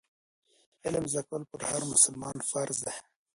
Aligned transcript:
علم 0.85 1.05
زده 1.11 1.23
کول 1.27 1.43
پر 1.49 1.61
هر 1.69 1.83
مسلمان 1.93 2.37
فرض 2.51 2.77
دي. 2.85 2.95